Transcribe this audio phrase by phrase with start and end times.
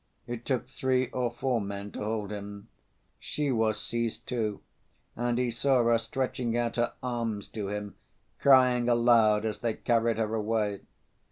[0.25, 2.69] It took three or four men to hold him.
[3.19, 4.61] She was seized too,
[5.15, 7.93] and he saw her stretching out her arms to him,
[8.39, 10.81] crying aloud as they carried her away.